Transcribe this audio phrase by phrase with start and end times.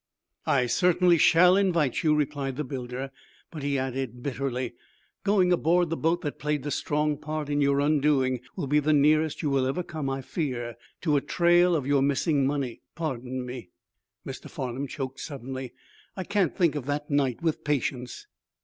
[0.47, 3.11] "I certainly shall invite you," replied the builder.
[3.51, 4.73] "But," he added, bitterly,
[5.23, 8.93] "going aboard the boat that played the strong part in your undoing will be the
[8.93, 12.81] nearest you will ever come, I fear, to a trail of your missing money.
[12.95, 13.69] Pardon me"
[14.25, 14.49] Mr.
[14.49, 15.71] Farnum choked suddenly
[16.17, 18.25] "I can't think of that night with patience."